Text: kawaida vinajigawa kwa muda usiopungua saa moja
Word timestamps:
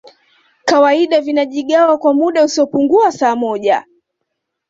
kawaida 0.65 1.21
vinajigawa 1.21 1.97
kwa 1.97 2.13
muda 2.13 2.43
usiopungua 2.45 3.11
saa 3.11 3.35
moja 3.35 3.85